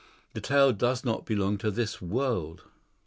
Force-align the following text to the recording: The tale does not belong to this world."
The 0.33 0.41
tale 0.41 0.73
does 0.73 1.05
not 1.05 1.27
belong 1.27 1.59
to 1.59 1.69
this 1.69 2.01
world." 2.01 2.63